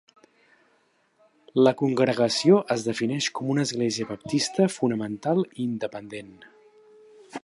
[1.67, 6.37] La congregació es defineix com una Església Baptista, fonamental, i independent.